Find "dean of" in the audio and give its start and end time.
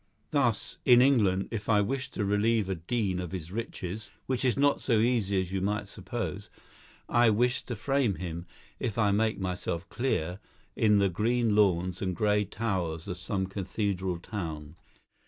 2.73-3.31